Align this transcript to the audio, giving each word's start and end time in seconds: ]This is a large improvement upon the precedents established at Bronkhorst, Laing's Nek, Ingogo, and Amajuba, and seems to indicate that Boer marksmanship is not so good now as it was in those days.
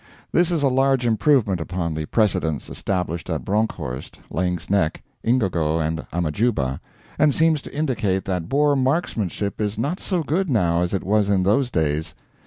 ]This 0.33 0.49
is 0.51 0.63
a 0.63 0.67
large 0.67 1.05
improvement 1.05 1.61
upon 1.61 1.93
the 1.93 2.07
precedents 2.07 2.71
established 2.71 3.29
at 3.29 3.45
Bronkhorst, 3.45 4.17
Laing's 4.31 4.67
Nek, 4.67 5.03
Ingogo, 5.23 5.77
and 5.79 6.07
Amajuba, 6.11 6.79
and 7.19 7.35
seems 7.35 7.61
to 7.61 7.71
indicate 7.75 8.25
that 8.25 8.49
Boer 8.49 8.75
marksmanship 8.75 9.61
is 9.61 9.77
not 9.77 9.99
so 9.99 10.23
good 10.23 10.49
now 10.49 10.81
as 10.81 10.95
it 10.95 11.03
was 11.03 11.29
in 11.29 11.43
those 11.43 11.69
days. 11.69 12.15